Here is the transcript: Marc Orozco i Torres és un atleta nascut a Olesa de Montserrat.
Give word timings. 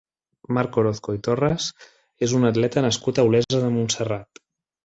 Marc 0.57 0.79
Orozco 0.81 1.15
i 1.17 1.19
Torres 1.27 1.67
és 2.29 2.35
un 2.39 2.49
atleta 2.51 2.85
nascut 2.89 3.21
a 3.21 3.27
Olesa 3.31 3.63
de 3.67 3.73
Montserrat. 3.77 4.47